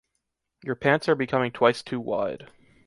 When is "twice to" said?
1.51-1.99